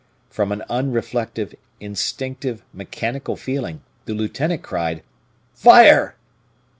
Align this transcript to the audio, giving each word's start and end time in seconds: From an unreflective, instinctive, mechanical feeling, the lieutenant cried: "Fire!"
From 0.31 0.51
an 0.51 0.63
unreflective, 0.67 1.53
instinctive, 1.79 2.63
mechanical 2.73 3.35
feeling, 3.35 3.83
the 4.05 4.15
lieutenant 4.15 4.63
cried: 4.63 5.03
"Fire!" 5.53 6.15